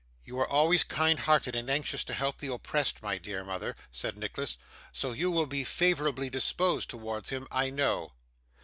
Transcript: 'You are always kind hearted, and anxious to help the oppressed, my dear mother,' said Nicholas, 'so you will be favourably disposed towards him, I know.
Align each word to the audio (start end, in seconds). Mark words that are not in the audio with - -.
'You 0.23 0.39
are 0.39 0.47
always 0.47 0.83
kind 0.83 1.19
hearted, 1.19 1.53
and 1.55 1.69
anxious 1.69 2.03
to 2.05 2.15
help 2.15 2.39
the 2.39 2.51
oppressed, 2.51 3.03
my 3.03 3.19
dear 3.19 3.43
mother,' 3.43 3.75
said 3.91 4.17
Nicholas, 4.17 4.57
'so 4.91 5.11
you 5.11 5.29
will 5.29 5.45
be 5.45 5.63
favourably 5.63 6.27
disposed 6.27 6.89
towards 6.89 7.29
him, 7.29 7.47
I 7.51 7.69
know. 7.69 8.11